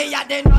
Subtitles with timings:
[0.00, 0.49] in a London,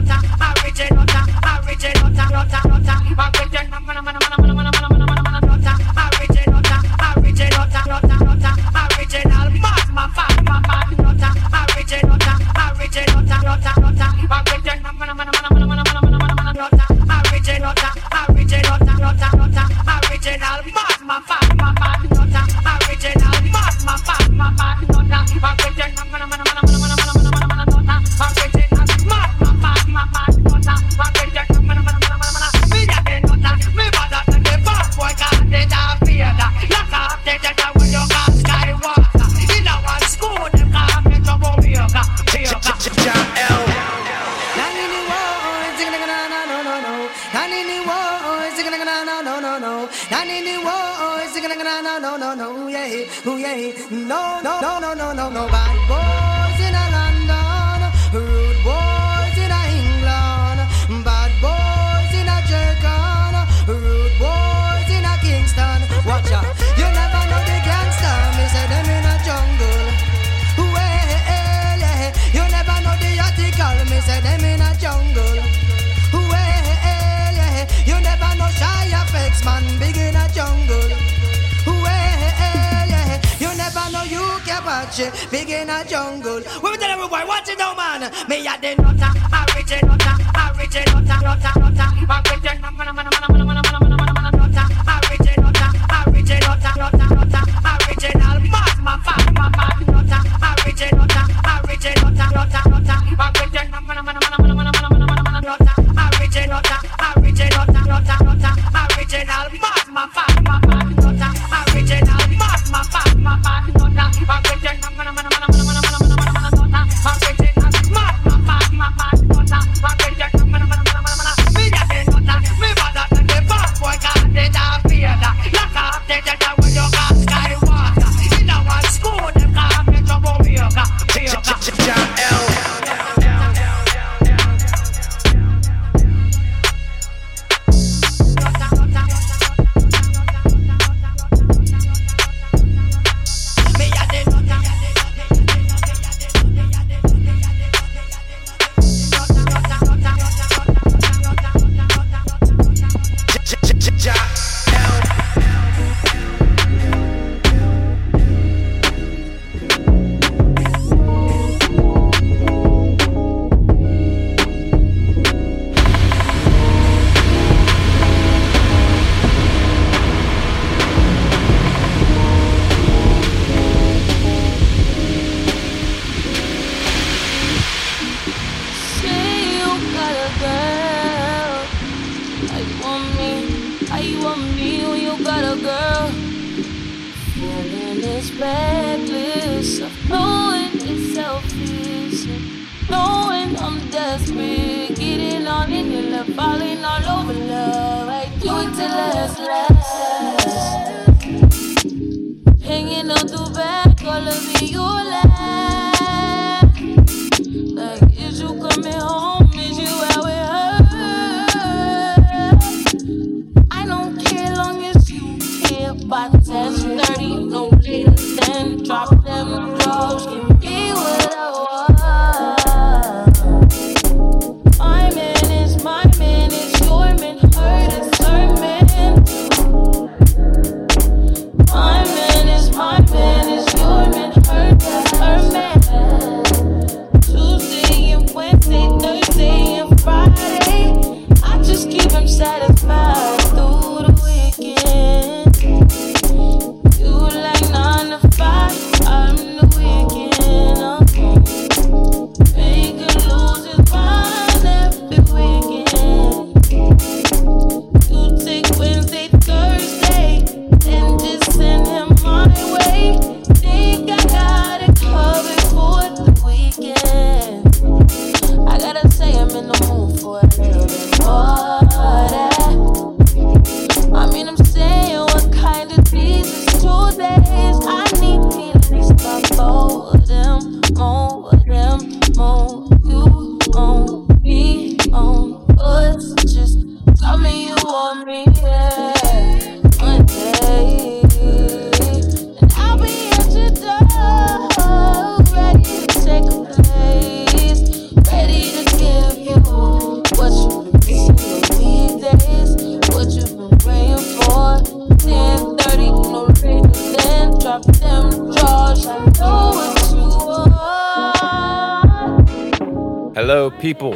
[313.52, 314.12] Hello, people.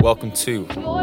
[0.00, 1.02] Welcome to the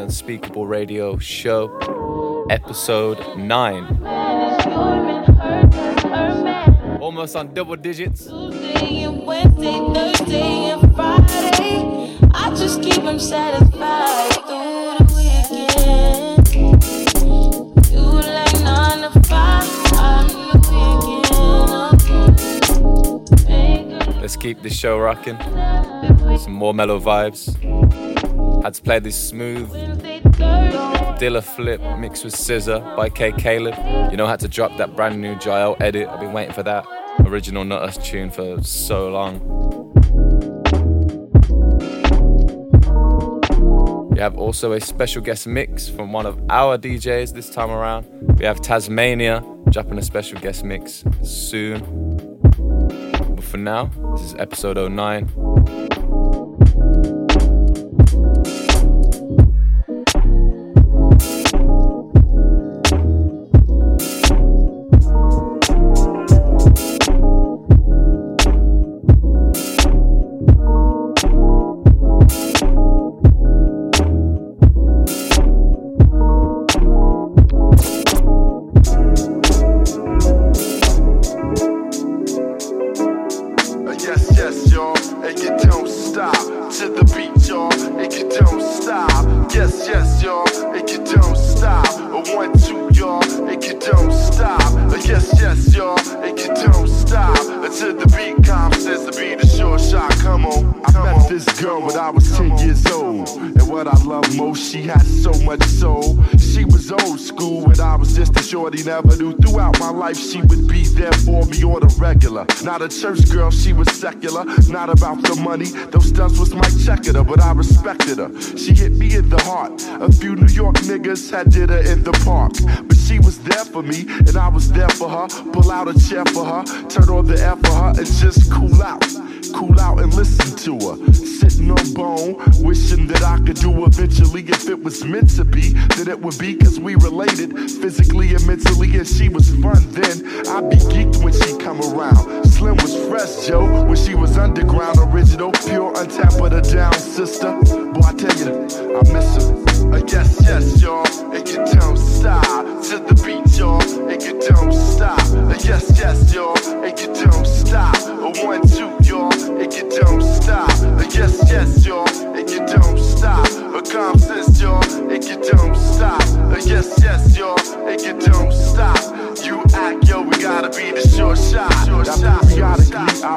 [0.00, 4.06] Unspeakable Radio Show, episode 9.
[7.00, 8.28] Almost on double digits.
[8.30, 8.54] I
[12.56, 14.35] just keep them satisfied.
[24.46, 25.36] keep the show rocking.
[26.38, 27.42] Some more mellow vibes.
[28.62, 29.68] Had to play this smooth
[31.18, 33.74] Dilla Flip mixed with SZA by cay caleb.
[34.12, 36.06] You know, had to drop that brand new Jael edit.
[36.06, 36.86] I've been waiting for that
[37.24, 39.40] original Nuttah tune for so long.
[44.10, 48.06] We have also a special guest mix from one of our DJs this time around.
[48.38, 52.05] We have Tazmania dropping a special guest mix soon
[53.56, 53.90] for now.
[54.12, 55.45] This is episode 09.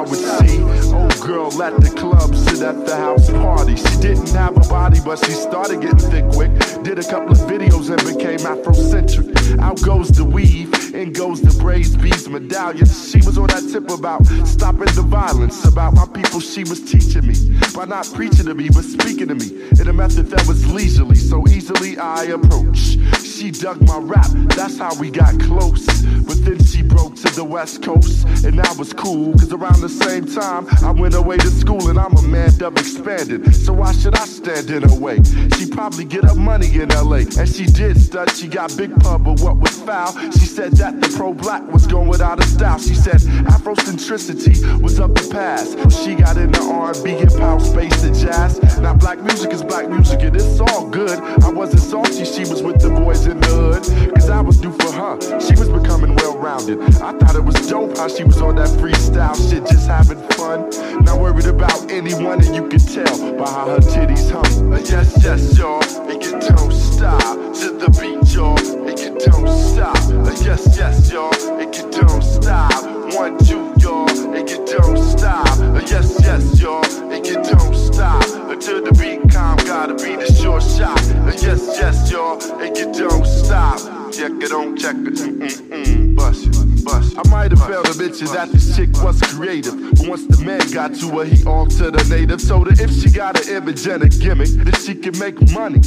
[0.00, 0.62] I would see
[0.94, 3.76] old girl at the club sit at the house party.
[3.76, 6.50] She didn't have a body, but she started getting thick quick.
[6.82, 9.58] Did a couple of videos and became Afrocentric.
[9.58, 12.86] Out goes the weave, in goes the braids, beads, medallion.
[12.86, 17.26] She was on that tip about stopping the violence, about my people she was teaching
[17.26, 17.34] me.
[17.74, 21.16] By not preaching to me, but speaking to me in a method that was leisurely,
[21.16, 22.98] so easily I approach.
[23.22, 25.86] She dug my rap, that's how we got close.
[26.26, 29.88] But then she broke to the west coast, and that was cool, cause around the
[29.88, 33.54] same time, I went away to school and I'm a man up expanded.
[33.54, 35.22] So why should I stand in her way?
[35.56, 39.24] She probably get her money in LA, and she did stud, she got big pub,
[39.24, 40.12] but what was foul?
[40.32, 42.78] She said that the pro black was going without a style.
[42.78, 43.20] She said
[43.54, 45.76] Afrocentricity was up the past.
[46.02, 48.58] She got into R&B, hip hop, space, and jazz.
[48.80, 51.18] Now black music is black music, and it's all good.
[51.44, 54.72] I wasn't salty, she was with the boys in the hood, cause I was due
[54.72, 55.20] for her.
[55.38, 56.80] She was becoming well rounded.
[56.80, 60.70] I thought it was dope how she was on that freestyle shit, just having fun.
[61.04, 64.72] Not worried about anyone, and you can tell by how her titties hum.
[64.72, 69.48] Uh, yes, yes, y'all, and you don't stop to the beat, y'all, and you don't
[69.48, 69.96] stop.
[69.96, 72.84] Uh, yes, yes, y'all, and you don't stop.
[73.14, 75.46] One, two, y'all, and you don't stop.
[75.58, 78.24] Uh, yes, yes, y'all, and you don't stop.
[78.50, 80.98] Until the beat calm, gotta be the short shot.
[81.26, 83.99] Uh, yes, yes, y'all, and you don't stop.
[84.12, 86.16] Check it on, check it.
[86.16, 87.16] Bust it.
[87.16, 89.74] I might have failed to mention that this chick was creative.
[89.96, 92.46] But once the man got to her, he altered her native.
[92.46, 95.80] Told her if she got an image and a gimmick, then she can make money.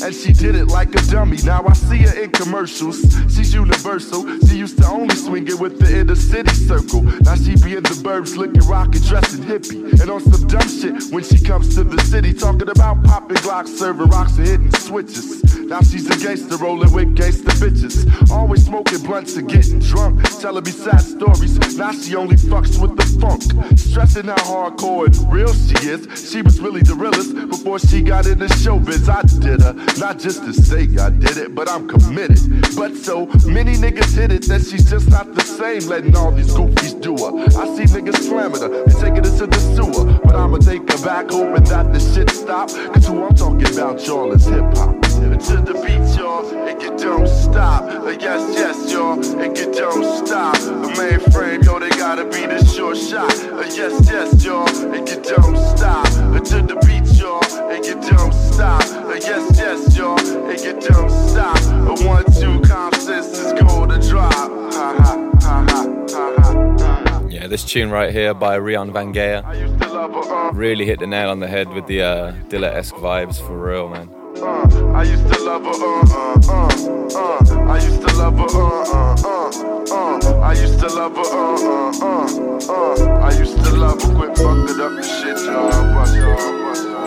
[0.00, 1.38] And she did it like a dummy.
[1.42, 3.00] Now I see her in commercials.
[3.34, 4.22] She's universal.
[4.46, 7.02] She used to only swing it with the inner city circle.
[7.02, 10.00] Now she be in the burbs looking rockin', dressing hippie.
[10.00, 12.32] And on some dumb shit when she comes to the city.
[12.32, 15.42] Talking about popping glocks, serving rocks, and hitting switches.
[15.68, 18.30] Now she's a gangster rolling with gangster bitches.
[18.30, 20.22] Always smoking blunts and getting drunk.
[20.40, 21.76] Telling me sad stories.
[21.76, 23.42] Now she only fucks with the funk.
[23.78, 26.30] Stressing how hardcore and real she is.
[26.30, 29.08] She was really the realest before she got into showbiz.
[29.08, 29.74] I did her.
[29.98, 32.38] Not just to say I did it, but I'm committed.
[32.76, 36.52] But so many niggas hit it that she's just not the same, letting all these
[36.54, 37.44] goofies do her.
[37.60, 40.18] I see niggas slamming her and taking her to the sewer.
[40.24, 42.68] But I'ma take her back, hoping that this shit stop.
[42.68, 45.07] Cause who I'm talking about, y'all, is hip hop.
[45.18, 47.84] To the beat, y'all, and you don't stop.
[47.84, 50.56] Uh, yes, yes, y'all, and you don't stop.
[50.58, 53.32] The mainframe, yo, they gotta be the short shot.
[53.44, 56.06] Uh, yes, yes, y'all, and you don't stop.
[56.06, 58.82] Uh, to the beat, y'all, and you don't stop.
[58.82, 61.56] Uh, yes, yes, y'all, and you don't stop.
[61.62, 64.32] A one, two, consensus, go to drop.
[64.32, 67.26] Ha ha, ha ha, ha ha.
[67.30, 70.84] Yeah, this tune right here by Reon Vangèr I used to love her, uh, really
[70.84, 74.10] hit the nail on the head with the uh, Dilla esque vibes for real, man.
[74.42, 74.92] Uh.
[74.94, 76.04] I used to love her, uh,
[76.48, 76.68] uh,
[77.14, 77.72] uh, uh.
[77.72, 80.40] I used to love her, uh, uh, uh, uh.
[80.40, 82.26] I used to love her, uh, uh,
[82.68, 83.26] uh, uh.
[83.26, 85.70] I used to love her, quit fucking up the shit, y'all.
[85.94, 86.97] Bust, y'all, bust, y'all.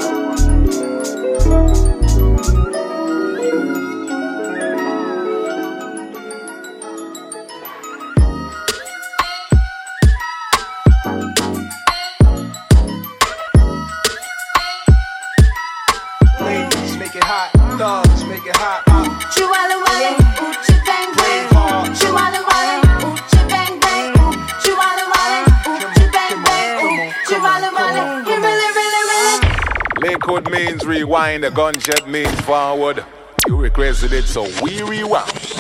[31.12, 33.04] Rewind, the gunshot means forward.
[33.45, 35.50] You requested it, so we rewound.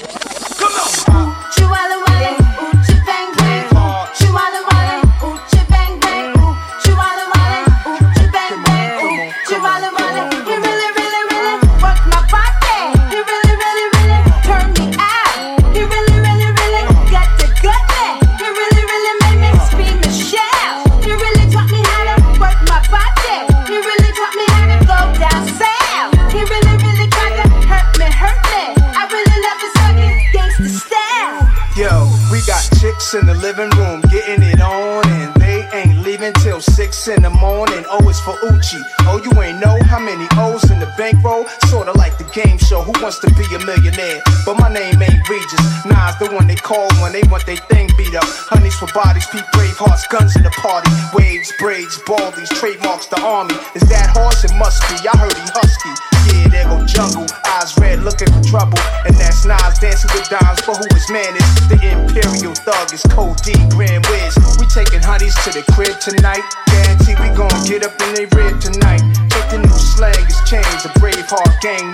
[43.19, 44.21] To be a millionaire?
[44.45, 45.65] But my name ain't Regis.
[45.85, 48.27] Nas the one they call when they want they thing beat up.
[48.47, 50.91] Honeys for bodies, peep brave hearts, guns in the party.
[51.13, 53.55] Waves, braids, baldies, trademarks the army.
[53.75, 54.43] Is that horse?
[54.43, 54.95] It must be.
[55.07, 55.93] I heard he husky.
[56.29, 57.27] Yeah, there go jungle.
[57.57, 58.77] Eyes red, looking for trouble.
[59.03, 61.49] And that's Nas dancing with dimes for who his man is.
[61.67, 64.37] The Imperial Thug is Code D, Grand Wiz.
[64.61, 66.45] We taking honeys to the crib tonight.
[66.69, 69.01] Guarantee we gon' get up in they rib tonight.
[69.33, 70.85] Check the new slang is changed.
[70.85, 71.89] A brave heart gang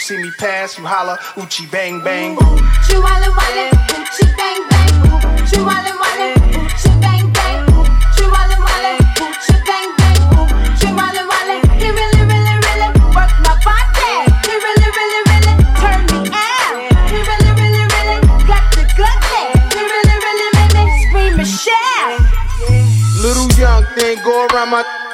[0.00, 2.36] see me pass, you holla, Uchi bang bang.
[2.36, 6.68] Chi walla walla, ooh, chi bang bang, ooh, chi walla walla, ooh,
[7.00, 7.79] bang bang,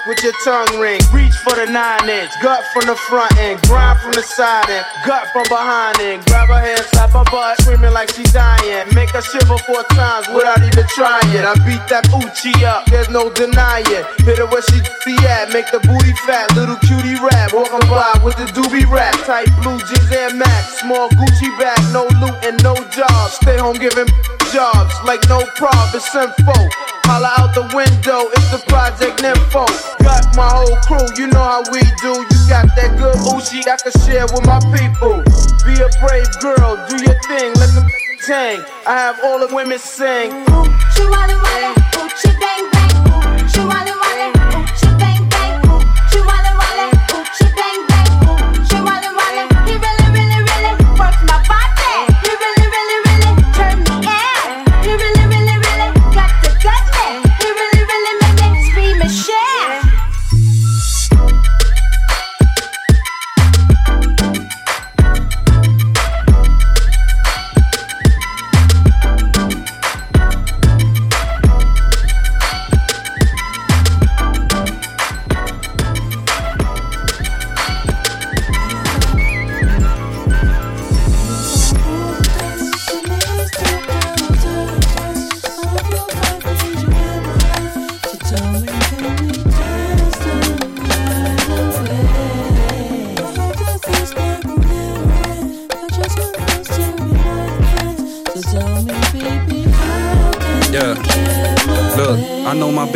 [0.07, 1.01] with your tongue ring.
[1.13, 4.87] Reach for the nine inch, gut from the front end, grind from the side end,
[5.05, 6.25] gut from behind end.
[6.27, 8.87] Grab her hand, slap her butt, screaming like she's dying.
[8.95, 11.27] Make her shiver four times without even trying.
[11.43, 14.07] I beat that Uchi up, there's no denying.
[14.23, 16.55] Hit her where she be at, make the booty fat.
[16.55, 19.15] Little cutie rap, walking by with the doobie rap.
[19.27, 23.31] Tight blue jeans and max, small Gucci bag, no loot and no job.
[23.31, 24.09] Stay home giving
[24.55, 26.96] jobs like no prob, it's info.
[27.07, 29.65] Holla out the window, it's the Project Nympho.
[30.03, 32.13] Got my whole crew, you know how we do.
[32.19, 35.23] You got that good Uchi I can share with my people.
[35.63, 37.87] Be a brave girl, do your thing, let them
[38.27, 38.61] tang.
[38.87, 40.33] I have all the women sing.
[40.51, 42.11] Ooh, chi walla walla, ooh,
[42.43, 43.23] bang bang, ooh,
[43.55, 47.23] chi walla walla, ooh, bang bang, ooh, chi walla walla, ooh,
[47.55, 47.96] bang bang,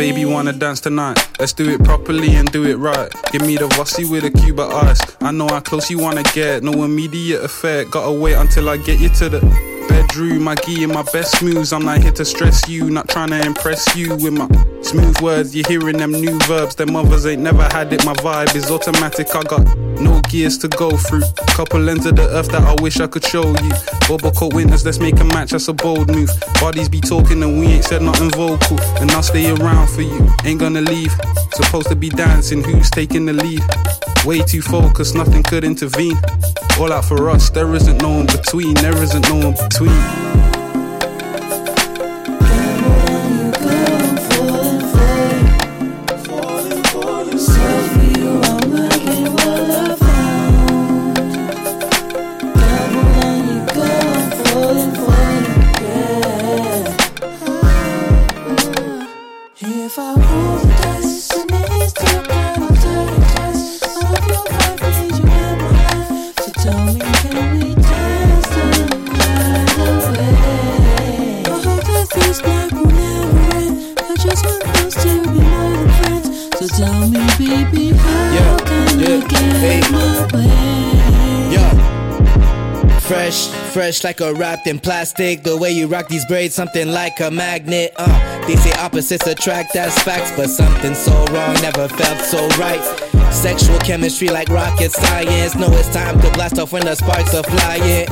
[0.01, 1.15] baby wanna dance tonight.
[1.39, 3.13] Let's do it properly and do it right.
[3.31, 4.99] Give me the Vossi with a Cuba ice.
[5.21, 7.91] I know how close you wanna get, no immediate effect.
[7.91, 9.70] Gotta wait until I get you to the
[10.01, 10.47] bedroom.
[10.47, 11.73] I give you my best moves.
[11.73, 14.47] I'm not here to stress you, not trying to impress you with my
[14.81, 15.55] smooth words.
[15.55, 16.75] You're hearing them new verbs.
[16.75, 18.05] Them mothers ain't never had it.
[18.05, 19.35] My vibe is automatic.
[19.35, 19.65] I got
[19.99, 21.23] no gears to go through.
[21.47, 23.71] Couple ends of the earth that I wish I could show you.
[24.07, 25.51] Bobo coat winners, let's make a match.
[25.51, 26.29] That's a bold move.
[26.59, 28.79] Bodies be talking and we ain't said nothing vocal.
[28.99, 30.29] And I'll stay around for you.
[30.43, 31.13] Ain't gonna leave.
[31.53, 32.63] Supposed to be dancing.
[32.63, 33.61] Who's taking the lead?
[34.25, 36.15] Way too focused, nothing could intervene.
[36.79, 39.90] All out for us, there isn't no one between, there isn't no one between.
[39.91, 40.30] If
[83.11, 85.43] Fresh, fresh like a wrapped in plastic.
[85.43, 87.93] The way you rock these braids, something like a magnet.
[87.95, 92.81] Uh, they say opposites attract, that's facts, but something so wrong never felt so right.
[93.31, 95.55] Sexual chemistry like rocket science.
[95.55, 98.05] Know it's time to blast off when the sparks are flying.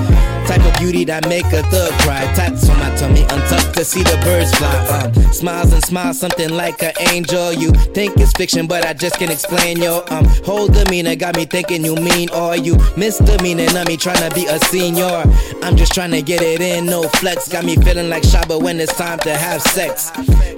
[0.48, 2.22] Type of beauty that make a thug cry.
[2.34, 4.74] Tats on my tummy, untucked to see the birds fly.
[4.88, 7.52] Um, smiles and smiles, something like an angel.
[7.54, 11.16] You think it's fiction, but I just can't explain your um whole demeanor.
[11.16, 13.84] Got me thinking you mean or you misdemeanor.
[13.86, 15.24] Me trying to be a senior.
[15.64, 17.48] I'm just trying to get it in, no flex.
[17.48, 20.12] Got me feeling like Shabba when it's time to have sex.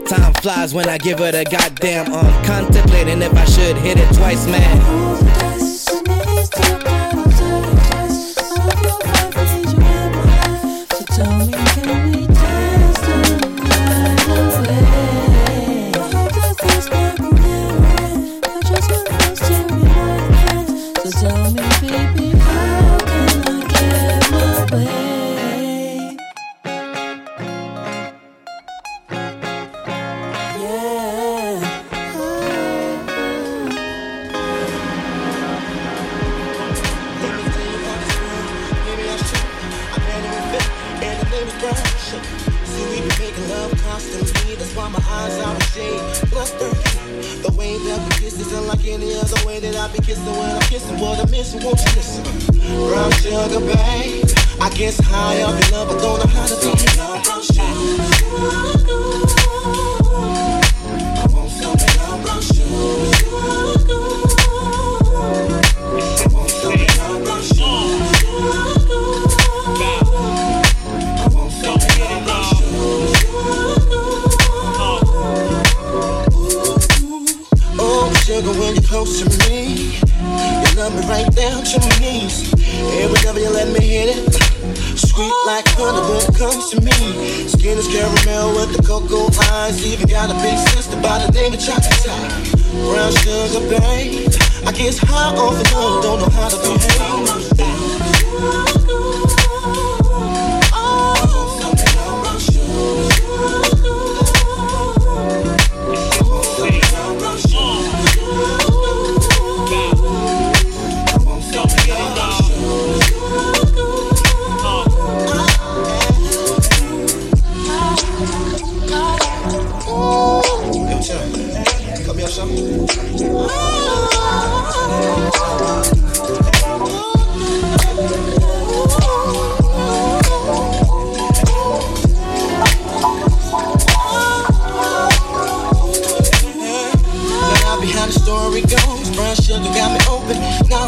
[0.08, 4.13] Time flies when I give it a goddamn um contemplating if I should hit it
[4.15, 5.32] twice, man.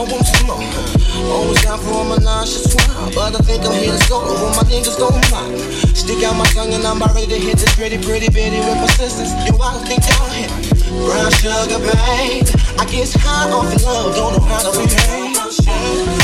[0.03, 0.49] I want some.
[1.31, 4.15] Always down for all my nonchalant, but I think I'm here to.
[4.19, 5.55] When my niggas gon' mind.
[5.95, 8.79] Stick out my tongue and I'm about ready to hit this pretty, pretty bitty with
[8.83, 9.31] persistence.
[9.47, 10.51] Yo, I don't think y'all hit.
[11.07, 12.43] Brown sugar, babe.
[12.79, 15.39] I guess high off in love, don't know how to behave.
[15.53, 16.23] Step,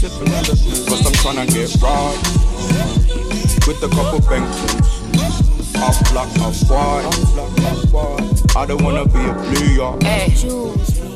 [0.00, 0.56] sipping the
[0.88, 2.20] Cause I'm tryna get right.
[3.66, 4.88] With a couple Bengtons.
[5.84, 7.06] Off black, off white.
[8.56, 10.02] I don't wanna be a yard.
[10.02, 10.32] Hey,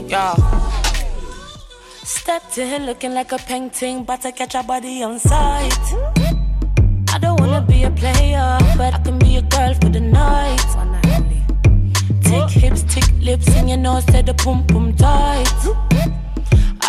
[0.06, 0.34] yo.
[2.04, 5.84] Stepped in looking like a painting, but I catch a body on sight.
[7.08, 10.60] I don't wanna be a player, but I can be a girl for the night.
[12.22, 16.23] Tick hips, tick lips, and you know, say the pum pum tight.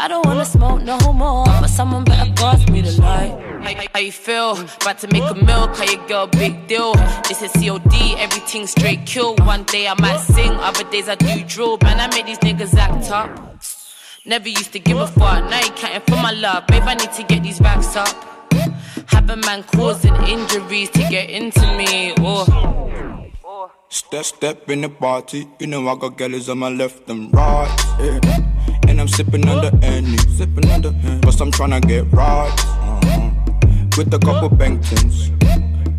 [0.05, 3.31] I don't wanna smoke no more, but someone better pass me the light.
[3.63, 4.51] How, how you feel?
[4.51, 6.93] About to make a meal, call your girl big deal.
[7.27, 9.33] This is COD, everything straight kill.
[9.37, 11.79] One day I might sing, other days I do drill.
[11.81, 13.57] Man, I made these niggas act up.
[14.27, 16.67] Never used to give a fuck, now you counting for my love.
[16.67, 18.13] Babe, I need to get these racks up.
[19.07, 22.13] Have a man causing injuries to get into me.
[22.19, 23.71] Oh.
[23.89, 25.47] Step, step in the party.
[25.59, 27.75] You know I got girls on my left and right.
[27.99, 28.54] yeah.
[28.87, 31.21] And I'm sipping on the Henny, sipping the Henny.
[31.21, 32.51] Cause I'm tryna get right.
[32.57, 33.31] uh-huh.
[33.97, 35.31] With a couple Bengtons.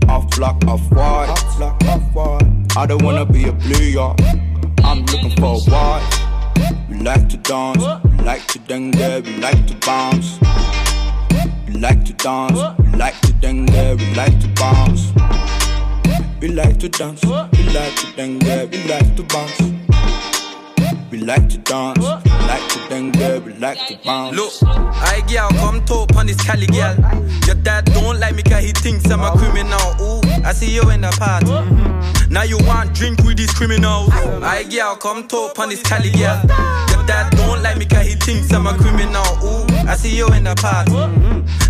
[0.08, 1.28] Off black, off white.
[1.28, 2.76] Off black, off white.
[2.76, 4.20] I don't wanna be a blue yard.
[4.84, 6.26] I'm looking for a white.
[6.88, 10.38] We like to dance, we like to dengue, we like to bounce.
[11.66, 15.12] We like to dance, we like to dengue, we like to bounce.
[16.40, 19.60] We like to dance, we like to dengue, we like to bounce.
[21.10, 22.04] We like to dance,
[22.46, 24.36] like to dengue, we like to bounce.
[24.36, 26.96] Look, I girl, come talk on this Cali girl.
[27.46, 29.78] Your dad don't like me cause he thinks I'm a criminal.
[30.00, 31.46] Ooh, I see you in the party.
[32.32, 34.10] Now you want drink with these criminals.
[34.42, 36.40] I girl, come talk on this Cali girl.
[36.90, 39.24] Your dad don't like me cause he thinks I'm a criminal.
[39.44, 40.92] Ooh, I see you in the party.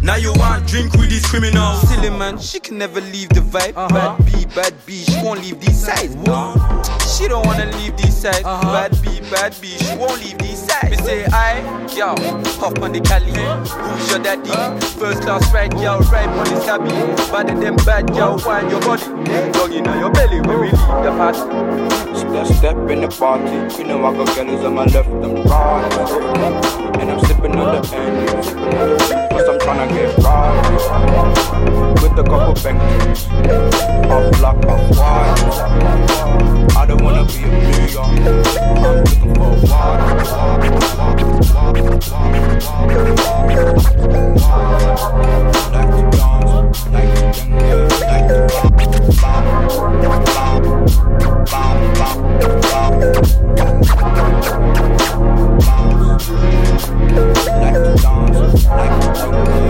[0.03, 1.89] Now you want drink with these criminals.
[1.89, 3.77] Silly man, she can never leave the vibe.
[3.77, 4.17] Uh-huh.
[4.17, 6.15] Bad B, bad B, she won't leave these sides.
[7.17, 8.45] She don't wanna leave these sides.
[8.45, 8.73] Uh-huh.
[8.73, 10.91] Bad B, bad bitch, won't leave these sides.
[10.91, 11.61] Me say I,
[11.95, 12.15] yo,
[12.61, 13.33] hop on the Cali.
[13.33, 14.51] Who's your daddy?
[14.99, 16.91] First class right, yo, right on the cabby.
[17.31, 19.05] Better than bad, yo, wind your body.
[19.53, 21.39] Dog in your belly when we leave the party.
[22.17, 23.79] Step, step in the party.
[23.79, 27.01] You know I got girls on my left and right.
[27.01, 28.29] And I'm sipping on the end.
[29.31, 31.76] Cause I'm tryna get right.
[32.03, 33.27] With a couple bangers.
[34.11, 36.77] Off black, off white.
[36.77, 37.49] I don't wanna be a
[37.93, 38.07] York.
[38.59, 40.17] I'm looking for a.
[45.73, 48.27] Like to dance, like to dengue, like.
[58.69, 59.66] Like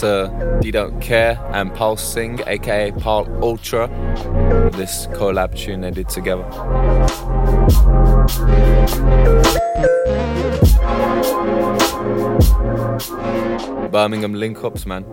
[0.00, 0.30] to
[0.62, 3.86] DeeDONTCARE and Pulse Sing, aka Paul Ultra,
[4.72, 6.44] this collab tune they did together.
[13.90, 15.04] Birmingham link ups, man.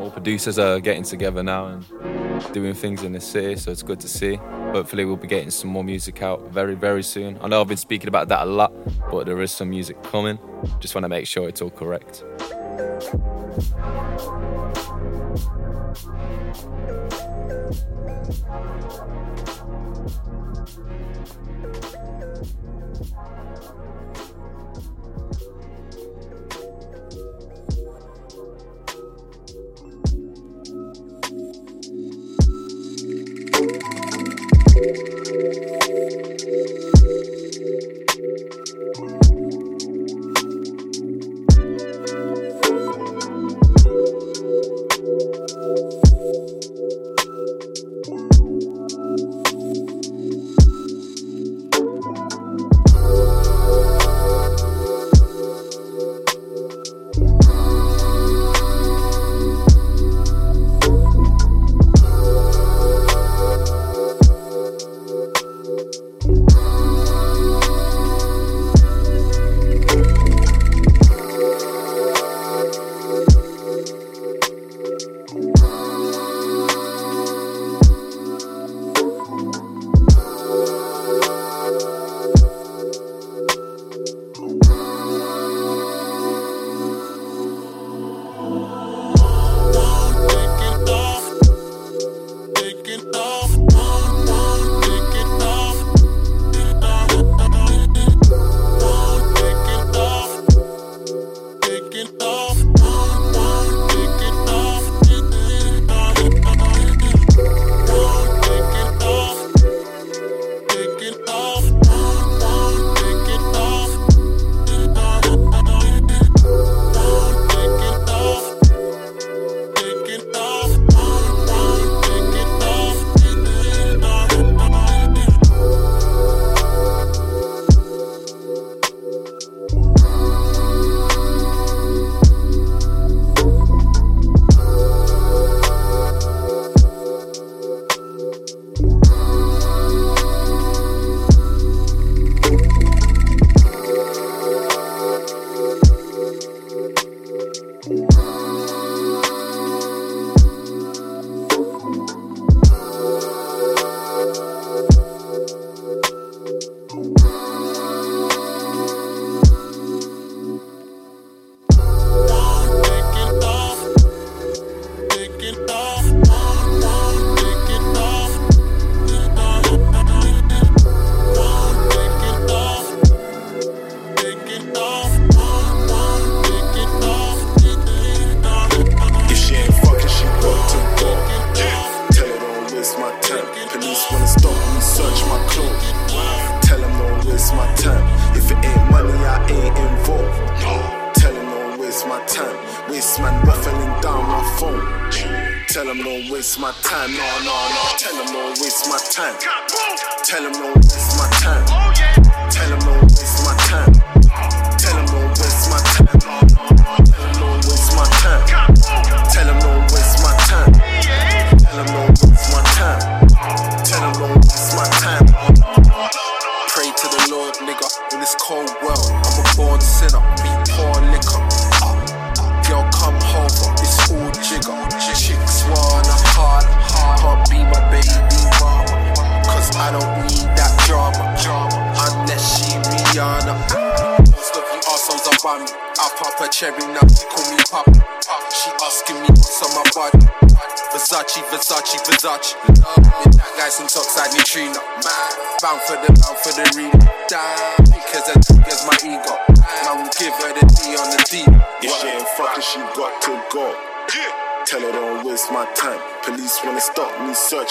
[0.00, 4.00] All producers are getting together now and doing things in the city, so it's good
[4.00, 4.36] to see.
[4.72, 7.38] Hopefully, we'll be getting some more music out very, very soon.
[7.40, 8.72] I know I've been speaking about that a lot,
[9.08, 10.40] but there is some music coming.
[10.80, 12.24] Just want to make sure it's all correct.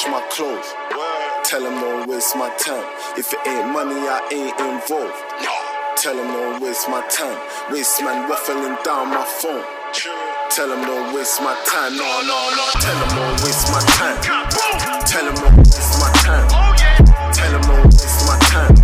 [0.10, 0.66] My clothes.
[1.44, 2.84] Tell them don't waste my time.
[3.18, 5.14] If it ain't money, I ain't involved.
[5.98, 7.38] Tell them don't waste my time.
[7.72, 9.64] Waste man ruffling down my phone.
[10.50, 11.96] Tell them don't waste my time.
[11.98, 12.66] No, no, no.
[12.82, 14.18] Tell them don't waste my time.
[15.06, 16.48] Tell them don't waste my time.
[16.52, 18.79] Oh Tell them don't waste my time.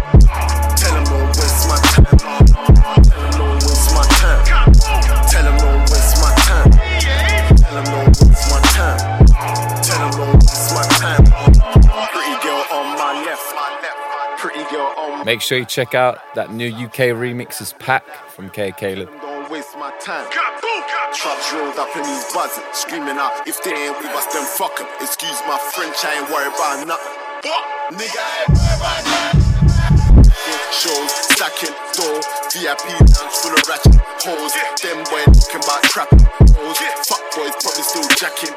[15.26, 19.10] Make sure you check out that new UK remixes pack from cay caleb.
[19.22, 20.30] Don't waste my time.
[21.16, 24.80] Trucks rolled up in buzzing, screaming out, if they ain't with us, then fuck.
[25.02, 27.98] Excuse my French, I ain't worried about nothing.
[27.98, 29.45] Nigga, I ain't worried about nothing.
[30.76, 32.20] Shows, stacking, door,
[32.52, 34.54] VIP lounge full of ratchet hoes.
[34.84, 36.20] Them boys talking about trapping
[36.52, 36.78] hoes.
[37.08, 38.54] Fuck boys, probably still jacking.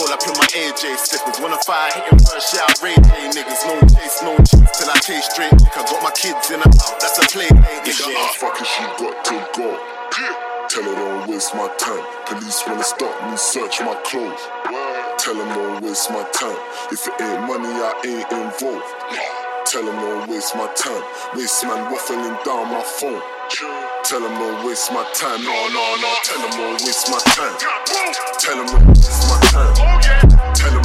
[0.00, 1.38] Roll up in my AJ slippers.
[1.38, 3.62] Wanna fire, hitting first, yeah, Ray J niggas.
[3.68, 5.52] No chase, no chase till I taste straight.
[5.52, 7.84] I got my kids in a house, that's a play day.
[7.84, 9.78] If she fucking, she got to go.
[10.70, 12.04] Tell her don't waste my time.
[12.26, 14.40] Police wanna stop me, search my clothes.
[15.18, 16.58] Tell them don't waste my time.
[16.90, 19.39] If it ain't money, I ain't involved.
[19.70, 21.00] Tell them don't waste my time.
[21.36, 23.22] Waste man waffling down my phone.
[24.02, 25.44] Tell them don't waste my time.
[25.44, 26.10] No, no, no.
[26.24, 27.54] Tell them don't waste my time.
[28.40, 30.54] Tell them don't waste my time.
[30.54, 30.79] Tell them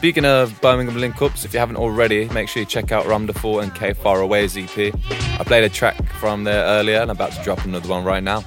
[0.00, 3.62] Speaking of Birmingham link ups, if you haven't already, make sure you check out ROMderful
[3.62, 4.94] and KayFaraway's EP.
[5.38, 8.22] I played a track from there earlier and I'm about to drop another one right
[8.22, 8.42] now.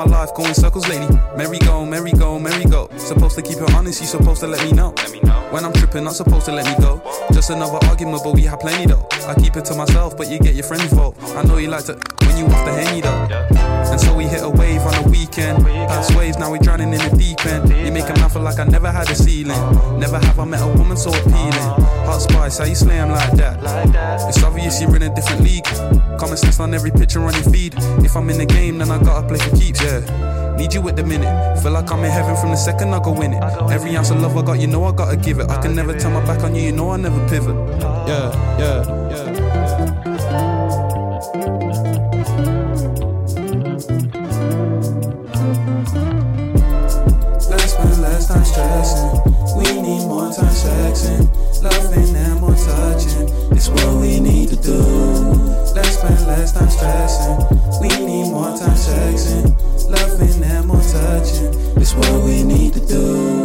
[0.00, 1.14] My life going circles lately.
[1.36, 2.88] Merry go, merry go, merry go.
[2.96, 4.94] Supposed to keep it honest, you supposed to let me know.
[5.50, 6.89] When I'm tripping, not supposed to let me go.
[7.40, 9.08] Just another argument, but we have plenty though.
[9.26, 11.16] I keep it to myself, but you get your friends involved.
[11.24, 11.94] I know you like to
[12.26, 13.28] when you off the henny though.
[13.90, 15.64] And so we hit a wave on the weekend.
[15.64, 17.70] Past waves, now we drowning in the deep end.
[17.70, 19.56] You make 'em feel like I never had a ceiling.
[19.98, 21.70] Never have I met a woman so appealing.
[22.04, 23.56] Hot spice, how you slay 'em like that?
[24.28, 25.64] It's obvious you're in a different league.
[26.18, 27.74] Comment sense on every picture on your feed.
[28.04, 30.39] If I'm in the game, then I gotta play for keeps, yeah.
[30.56, 31.60] Need you at the minute.
[31.62, 33.42] Feel like I'm in heaven from the second I go in it.
[33.70, 35.50] Every ounce of love I got, you know I gotta give it.
[35.50, 37.56] I can never turn my back on you, you know I never pivot.
[38.06, 39.50] Yeah, yeah, yeah.
[47.50, 49.20] Let's spend less time stressing.
[49.56, 51.28] We need more time sexing.
[51.62, 53.28] Loving and more touching.
[53.52, 54.80] It's what we need to do.
[55.74, 57.36] Let's spend less time stressing.
[57.80, 59.59] We need more time sexing.
[59.90, 61.52] Loving and more touching.
[61.76, 63.40] It's what we need to do.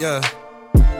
[0.00, 0.43] Yeah.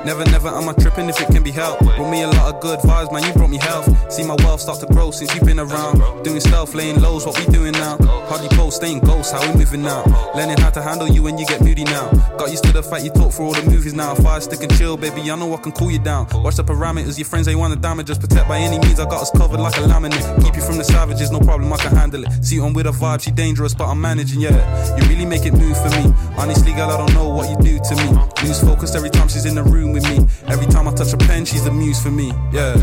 [0.05, 1.83] Never, never am I tripping if it can be helped.
[1.83, 3.25] Brought me a lot of good vibes, man.
[3.25, 4.13] You brought me health.
[4.13, 6.23] See my wealth start to grow since you've been around.
[6.23, 7.97] Doing stealth, laying lows, what we doing now?
[8.29, 10.05] Hardly post, staying ghost, how we moving now?
[10.35, 12.11] Learning how to handle you when you get moody now.
[12.37, 14.15] Got used to the fact you talk for all the movies now.
[14.15, 15.31] Fire stick and chill, baby.
[15.31, 16.27] I know I can cool you down.
[16.43, 18.19] Watch the parameters, your friends ain't wanna damage us.
[18.19, 20.45] Protect by any means, I got us covered like a laminate.
[20.45, 22.45] Keep you from the savages, no problem, I can handle it.
[22.45, 24.97] See on with a vibe, she dangerous, but I'm managing, yeah.
[24.97, 26.13] You really make it move for me.
[26.37, 28.19] Honestly, girl, I don't know what you do to me.
[28.47, 30.27] Lose focus every time she's in the room with me.
[30.49, 32.75] Every time I touch a pen, she's the muse for me, yeah.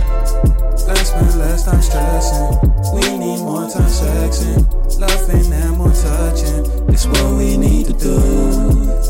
[0.88, 2.72] Let's spend less time stressing.
[2.96, 4.82] We need more time sexing.
[5.00, 6.90] Loving and more touching.
[6.90, 8.16] It's what we need to do.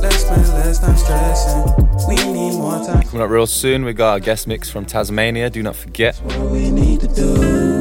[0.01, 2.07] Let's spend less time stressing.
[2.09, 3.03] We need more time.
[3.03, 5.51] Coming up real soon, we got a guest mix from Tazmania.
[5.51, 6.19] Do not forget.
[6.51, 7.80] We need to do.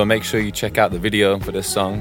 [0.00, 2.00] Also, make sure you check out the video for this song,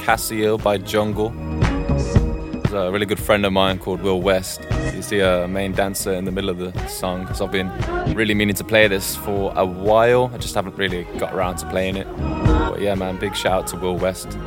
[0.00, 1.28] Casio by Jungle.
[1.28, 4.66] There's a really good friend of mine called Will West.
[4.94, 7.28] You see a main dancer in the middle of the song.
[7.34, 7.70] So I've been
[8.14, 10.30] really meaning to play this for a while.
[10.32, 12.06] I just haven't really got around to playing it.
[12.16, 14.38] But yeah, man, big shout out to Will West.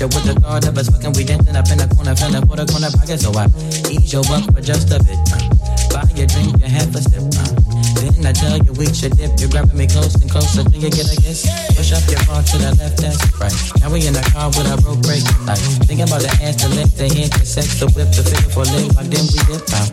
[0.00, 1.12] You with the thought of us fucking.
[1.12, 3.20] We dancing up in the corner, feeling for the corner pocket.
[3.20, 3.44] So I
[3.92, 5.20] ease your up for just a bit.
[5.28, 5.44] Uh.
[5.92, 7.20] Buy your drink, you have a sip.
[7.36, 7.52] Uh.
[8.00, 9.36] Then I tell you we should dip.
[9.36, 11.44] You're grabbing me close and closer till you get a kiss.
[11.76, 13.52] Push up your bar to the left, that's right.
[13.84, 15.60] Now we in the car with a broke brake light.
[15.84, 18.64] Thinking about the ass, the leg, the head, the sex, the whip, the figure for
[18.72, 18.88] leg.
[18.96, 19.89] Like then we dip out.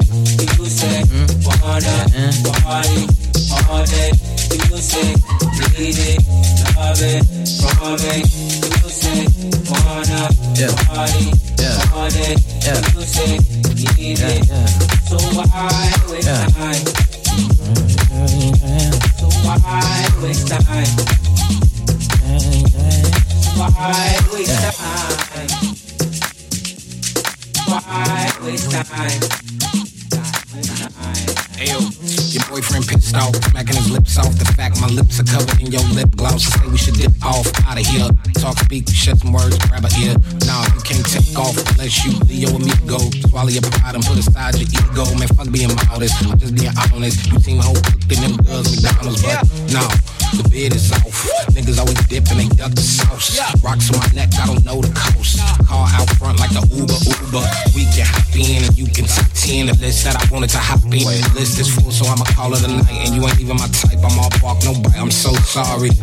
[41.38, 42.98] Off unless you Leo and me go.
[43.30, 45.06] Swallow your pride and put aside your ego.
[45.18, 46.26] Man, fuck being modest.
[46.26, 47.32] I'm just being honest.
[47.32, 50.17] You seem whole cooked in them girls McDonald's, but no.
[50.36, 51.24] The bid is off.
[51.56, 53.40] Niggas always dip and they duck the sauce.
[53.64, 55.40] Rocks on my neck, I don't know the coast.
[55.66, 57.46] Car out front like the Uber Uber.
[57.74, 60.62] We can hop in and you can top 10 the list that I wanted to
[60.62, 61.08] hop in.
[61.08, 63.08] The list is full, so I'ma call it a night.
[63.08, 65.00] And you ain't even my type, I'm all bark, no bite.
[65.00, 65.96] I'm so sorry.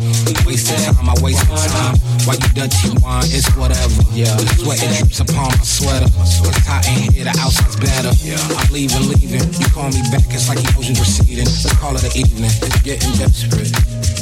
[0.43, 1.95] Wasted time, I wasted time.
[2.25, 3.29] Why you dirty wine?
[3.29, 4.03] It's whatever.
[4.11, 4.33] Yeah.
[4.35, 6.09] The sweat it drips upon my sweater.
[6.09, 8.11] It's hot in here, the outside's better.
[8.25, 8.41] Yeah.
[8.57, 9.45] I'm leaving, leaving.
[9.55, 11.45] You call me back, it's like emotions receding.
[11.45, 12.51] Let's call it an evening.
[12.51, 14.14] It's getting desperate.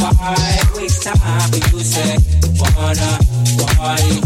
[0.00, 1.52] Why waste time?
[1.72, 2.16] You say,
[2.58, 3.18] wanna
[3.76, 4.20] party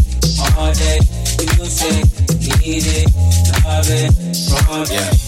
[0.56, 0.98] all day.
[1.40, 2.02] You say,
[2.60, 3.06] need it,
[3.64, 4.12] love it,
[4.48, 5.27] from me.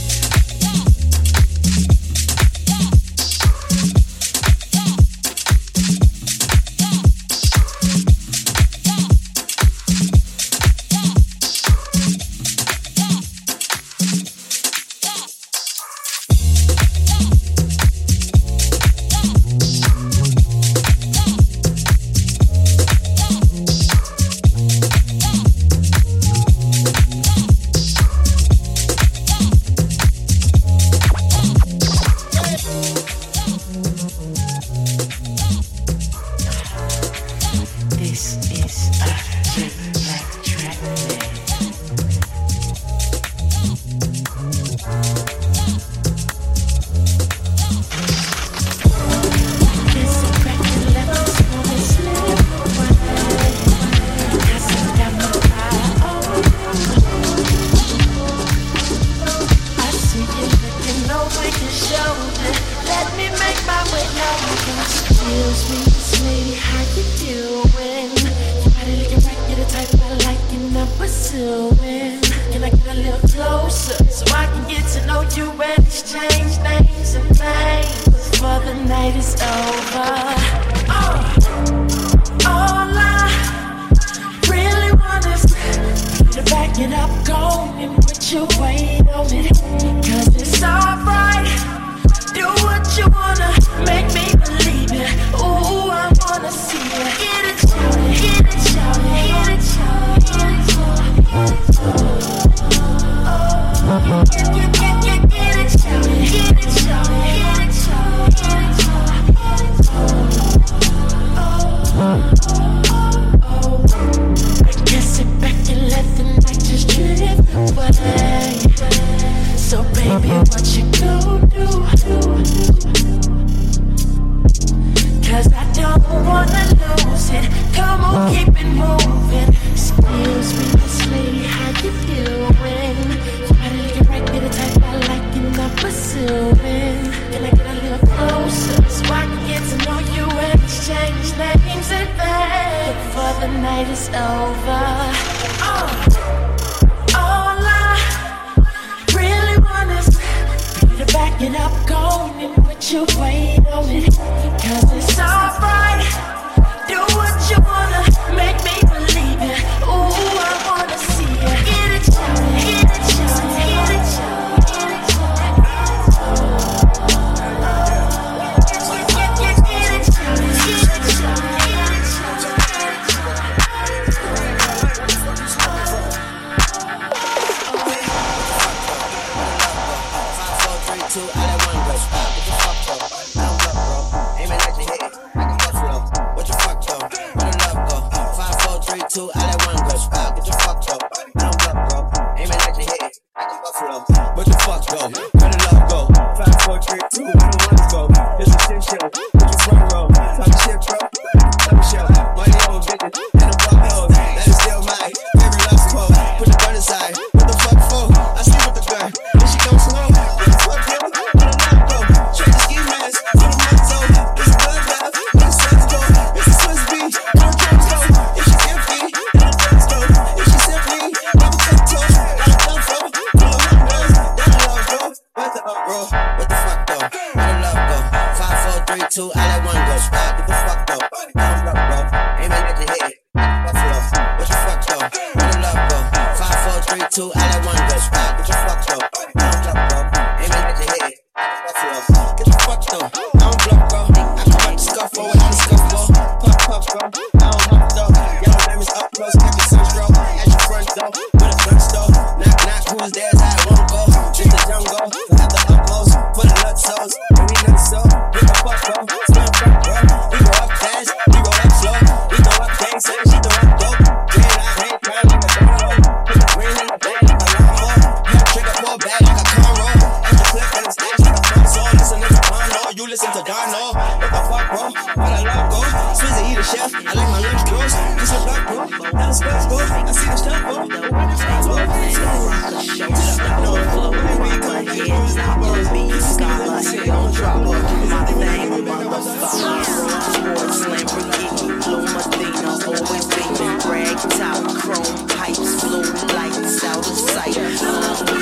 [294.93, 296.03] Chrome pipes, blue
[296.35, 298.40] lights out of sight.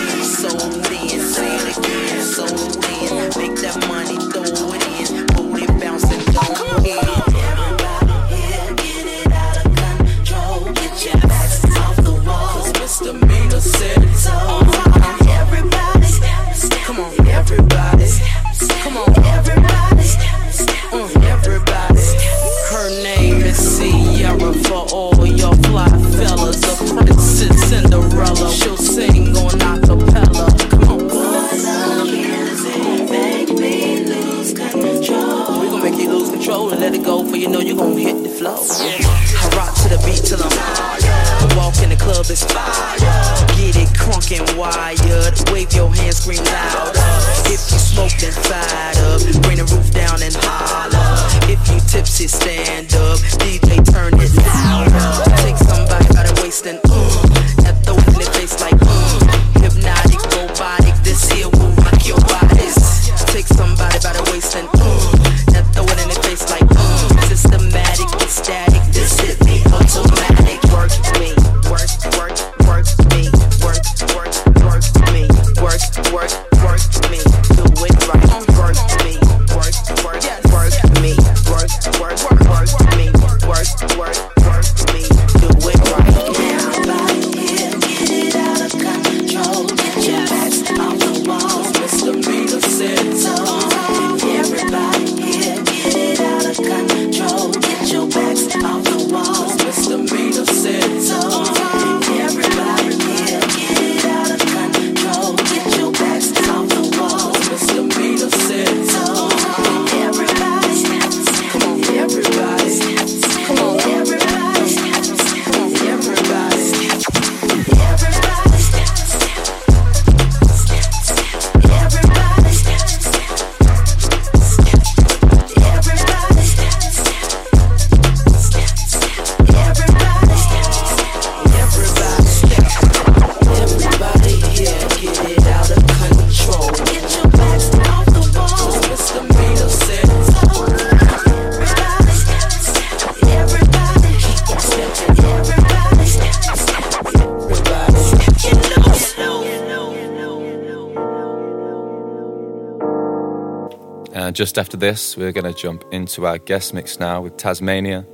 [154.39, 158.07] just after this, we're going to jump into our guest mix now with Tazmania.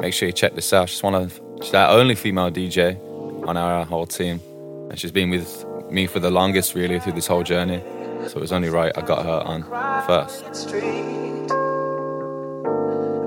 [0.00, 0.88] Make sure you check this out.
[0.88, 2.98] She's one of she's our only female DJ
[3.46, 4.40] on our, whole team,
[4.88, 7.82] and she's been with me for the longest, really, through this whole journey.
[8.26, 9.64] So it was only right I got her on
[10.06, 10.44] first.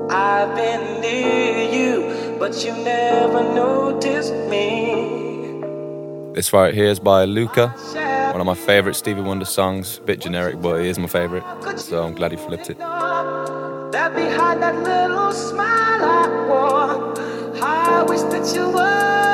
[0.09, 5.61] I've been near you, but you never noticed me.
[6.33, 7.75] This right here is by Luca.
[8.31, 9.99] One of my favourite Stevie Wonder songs.
[10.05, 11.43] Bit generic, but it is my favourite.
[11.79, 12.77] So I'm glad he flipped it.
[12.77, 19.28] That behind that little smile I wore, I wish that you were.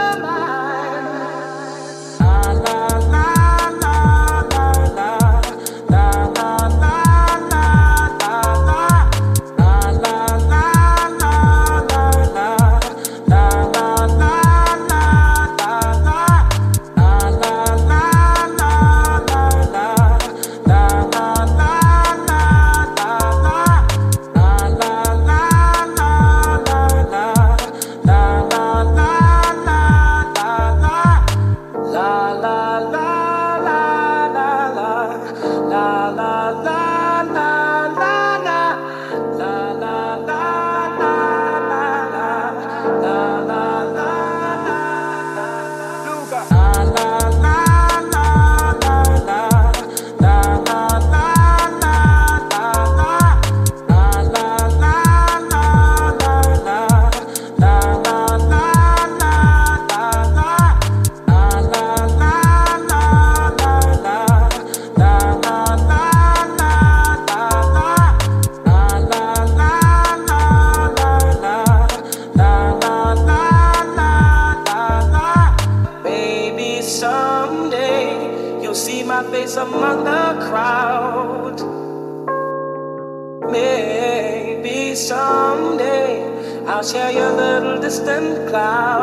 [88.56, 88.95] será.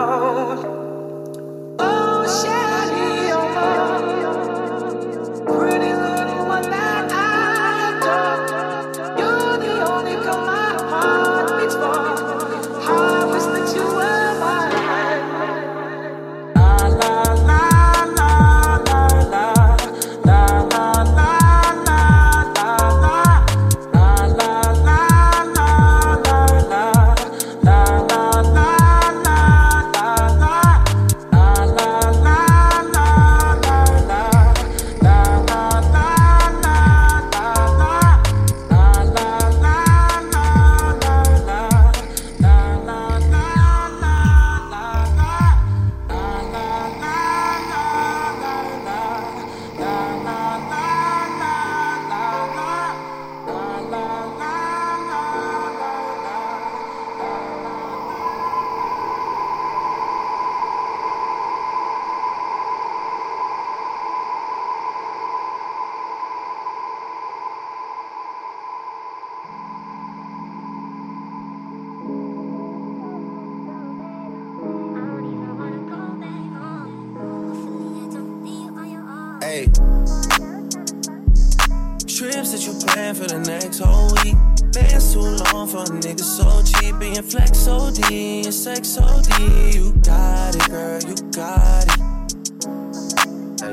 [82.06, 84.36] Trips that you plan for the next whole week.
[84.72, 86.98] Bands too long for a nigga so cheap.
[86.98, 89.28] Being flex OD and sex OD.
[89.74, 92.00] You got it, girl, you got it.
[93.60, 93.72] Hey.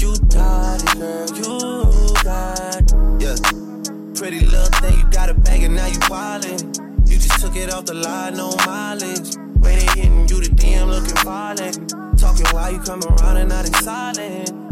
[0.00, 2.92] You got it, girl, you got it.
[3.22, 3.36] Yeah.
[4.14, 7.08] Pretty little thing, you got a bag and now you wildin'.
[7.08, 9.36] You just took it off the line, no mileage.
[9.74, 11.90] They hitting you, the DM looking violent.
[12.18, 14.63] Talking while you come around and not in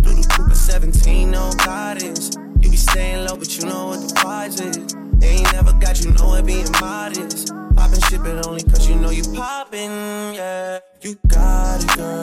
[0.73, 2.35] 17, no guidance.
[2.63, 4.97] You be staying low, but you know what the price is.
[5.21, 7.53] They ain't never got you know it being modest.
[7.77, 10.79] Poppin' shit, but only cause you know you poppin', yeah.
[11.03, 12.22] You got it, girl,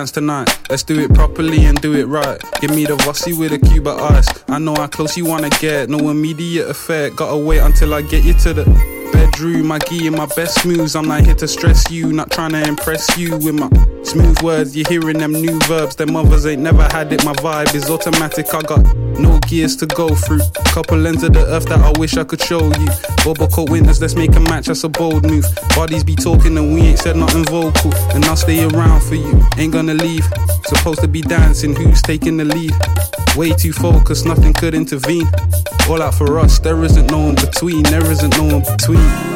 [0.00, 0.48] dance tonight.
[0.70, 2.40] Let's do it properly and do it right.
[2.62, 4.28] Give me the Vossi with a Cuba ice.
[4.48, 7.16] I know how close you wanna get, no immediate effect.
[7.16, 8.64] Gotta wait until I get you to the
[9.12, 9.70] bedroom.
[9.70, 10.96] I give you my best moves.
[10.96, 13.68] I'm not here to stress you, not trying to impress you with my
[14.02, 14.74] smooth words.
[14.74, 15.96] You're hearing them new verbs.
[15.96, 17.22] Them mothers ain't never had it.
[17.22, 18.54] My vibe is automatic.
[18.54, 18.82] I got
[19.18, 20.40] no gears to go through.
[20.70, 22.88] Couple ends of the earth that I wish I could show you.
[23.24, 24.66] Bubble coat windows, let's make a match.
[24.66, 25.44] That's a bold move.
[25.74, 27.92] Bodies be talking and we ain't said nothing vocal.
[28.14, 29.42] And I'll stay around for you.
[29.58, 30.24] Ain't gonna leave.
[30.64, 31.74] Supposed to be dancing.
[31.74, 32.72] Who's taking the lead?
[33.36, 35.28] Way too focused, nothing could intervene.
[35.88, 39.29] All out for us, there isn't no in between, there isn't no in between.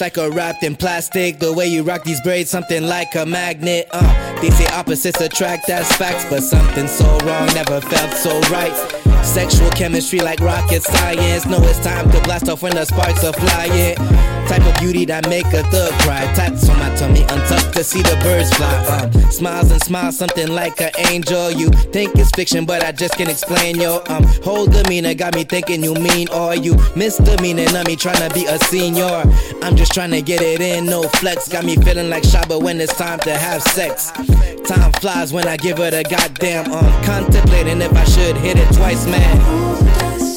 [0.00, 1.38] Like a wrapped in plastic.
[1.38, 3.86] The way you rock these braids, something like a magnet.
[3.90, 6.24] Uh, they say opposites attract, that's facts.
[6.28, 8.74] But something so wrong never felt so right.
[9.24, 11.46] Sexual chemistry like rocket science.
[11.46, 14.21] Know it's time to blast off when the sparks are flying.
[14.52, 16.30] Type of beauty that make a thug cry.
[16.34, 18.70] Tats on my tummy, untucked to see the birds fly.
[18.84, 21.50] Um, smiles and smiles, something like an angel.
[21.50, 25.14] You think it's fiction, but I just can't explain your um whole demeanor.
[25.14, 27.64] Got me thinking you mean or you misdemeanor.
[27.64, 29.24] of me trying to be a senior.
[29.62, 31.48] I'm just trying to get it in, no flex.
[31.48, 34.10] Got me feeling like Shabba when it's time to have sex.
[34.68, 38.70] Time flies when I give her the goddamn um contemplating if I should hit it
[38.74, 40.31] twice, man.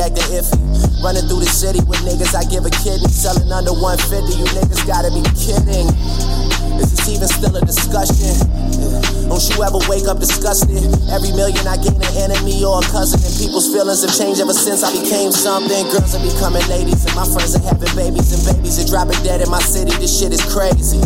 [0.00, 0.56] Acting iffy.
[1.04, 3.08] Running through the city with niggas, I give a kidney.
[3.08, 5.88] Selling under 150, you niggas gotta be kidding.
[6.80, 8.32] Is this even still a discussion?
[9.28, 10.80] Don't you ever wake up disgusted?
[11.12, 14.56] Every million I gain an enemy or a cousin, and people's feelings have changed ever
[14.56, 15.86] since I became something.
[15.92, 19.44] Girls are becoming ladies, and my friends are having babies, and babies are dropping dead
[19.44, 19.92] in my city.
[20.00, 20.98] This shit is crazy.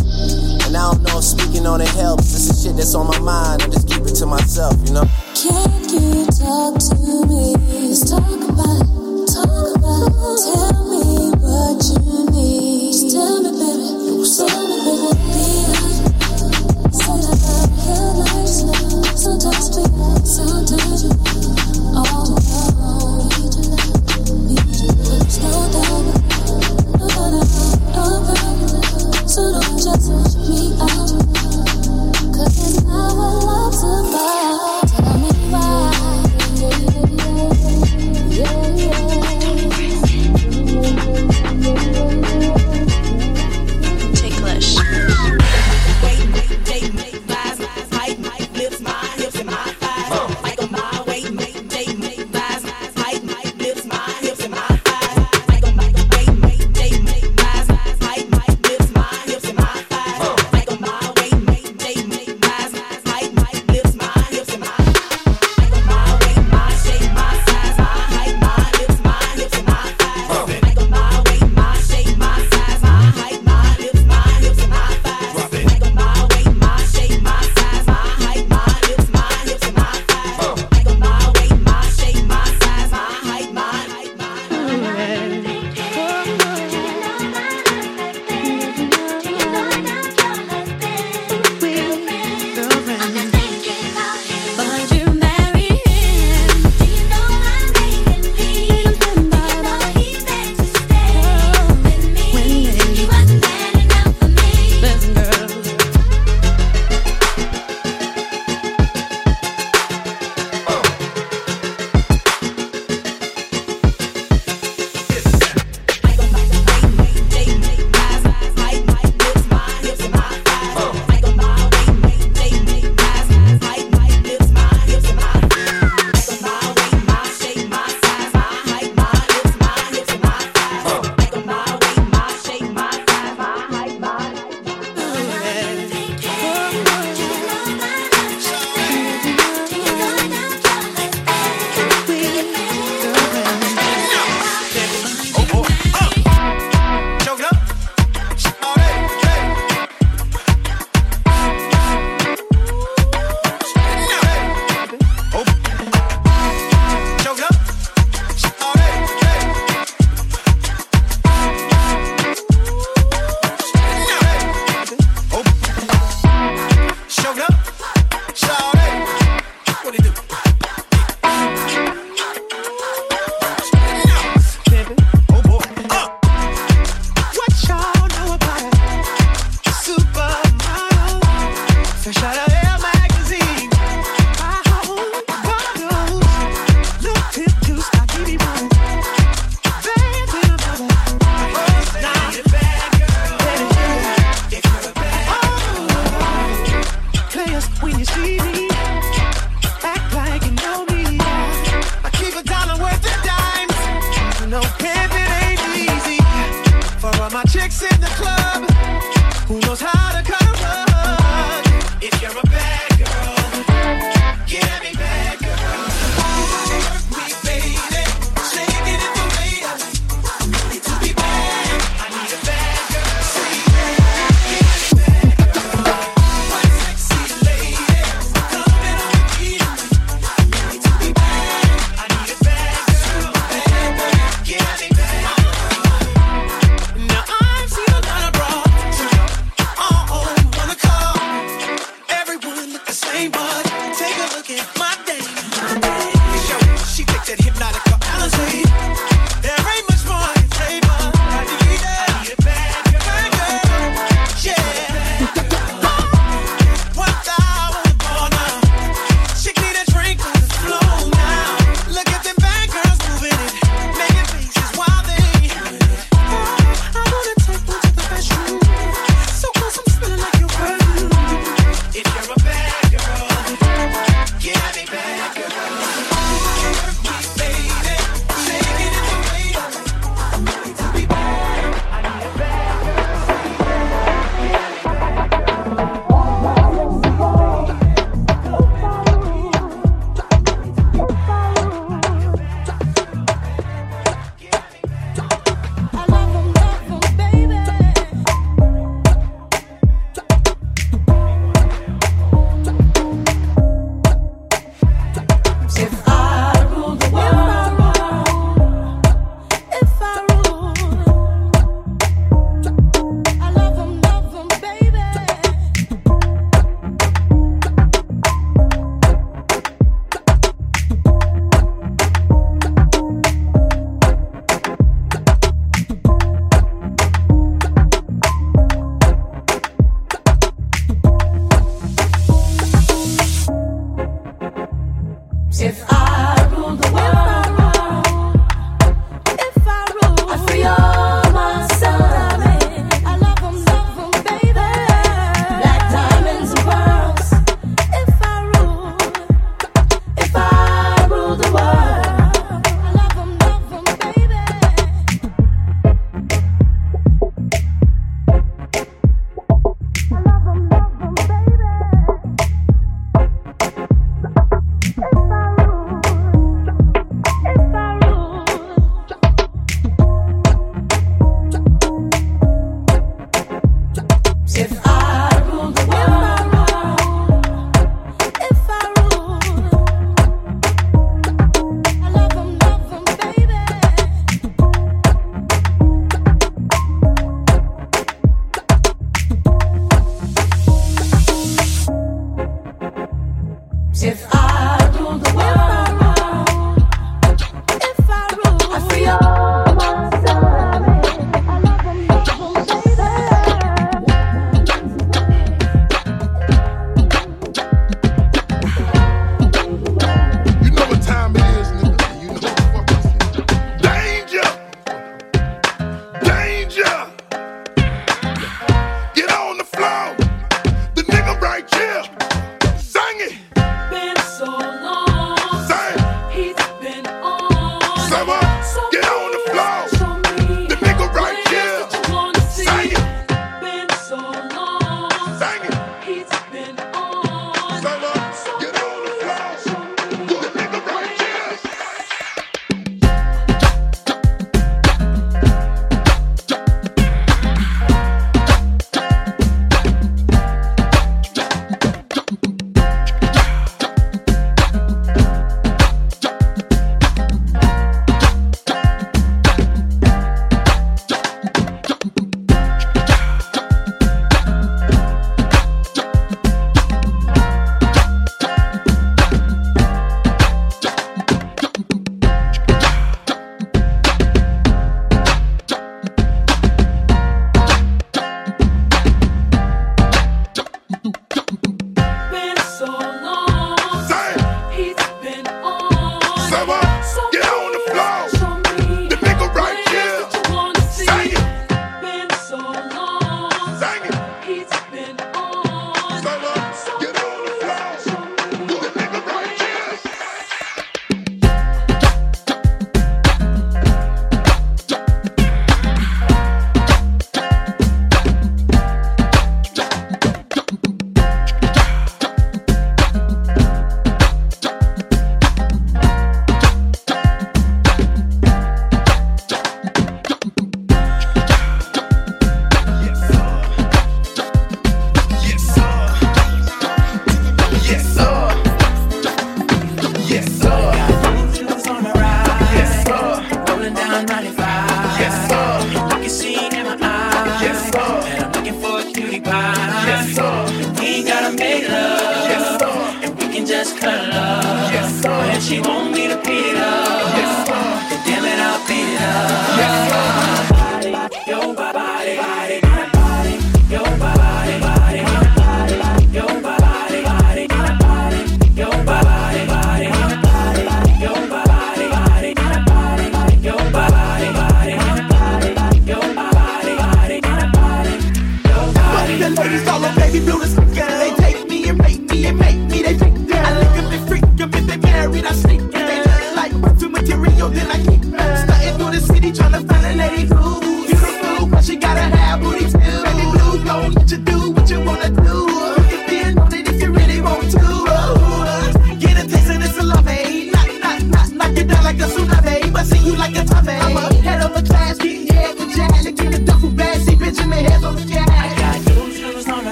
[0.65, 2.33] And I don't know if speaking on it helps.
[2.33, 3.61] This is shit that's on my mind.
[3.61, 5.05] I just keep it to myself, you know?
[5.37, 6.95] Can you talk to
[7.29, 7.55] me?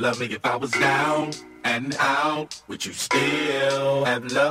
[0.00, 1.30] love me if I was down
[1.62, 2.62] and out?
[2.68, 4.49] Would you still have love?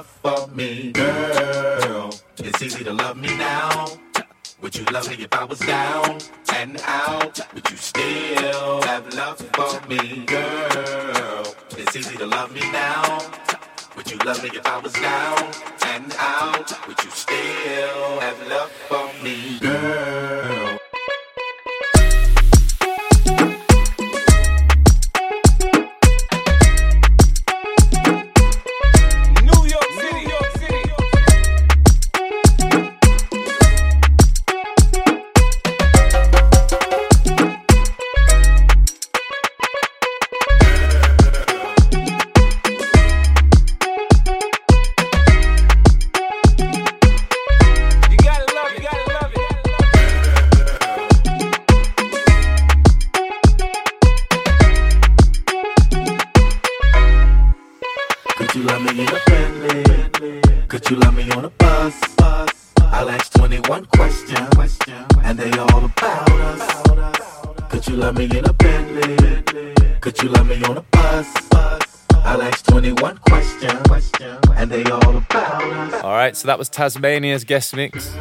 [76.40, 78.16] So that was Tazmania's guest mix.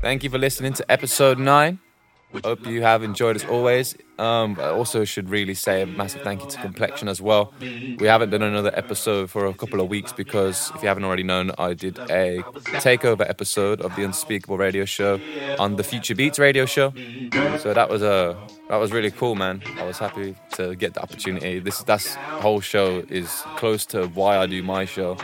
[0.00, 1.78] Thank you for listening to episode 9.
[2.44, 3.94] Hope you have enjoyed as always.
[4.18, 7.52] Um, I also should really say a massive thank you to Complexion as well.
[7.60, 11.22] We haven't done another episode for a couple of weeks because, if you haven't already
[11.22, 12.42] known, I did a
[12.86, 15.20] takeover episode of the Unspeakable Radio Show
[15.58, 16.92] on the Future Beats Radio Show.
[17.58, 18.36] So that was a
[18.68, 19.62] that was really cool, man.
[19.78, 21.58] I was happy to get the opportunity.
[21.58, 25.16] This that's whole show is close to why I do my show.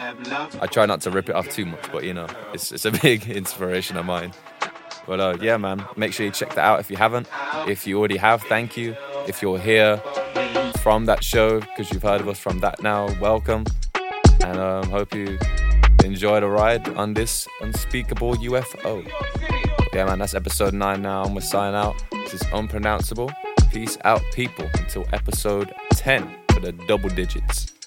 [0.60, 2.90] I try not to rip it off too much, but you know, it's it's a
[3.02, 4.32] big inspiration of mine.
[5.08, 7.26] But uh, yeah, man, make sure you check that out if you haven't.
[7.66, 8.94] If you already have, thank you.
[9.26, 9.96] If you're here
[10.82, 13.64] from that show because you've heard of us from that now, welcome.
[14.44, 15.38] And um, hope you
[16.04, 19.10] enjoy the ride on this unspeakable UFO.
[19.94, 21.22] Yeah, man, that's episode nine now.
[21.22, 21.96] I'm gonna sign out.
[22.12, 23.32] This is unpronounceable.
[23.72, 27.77] Peace out, people, until episode 10 for the double digits.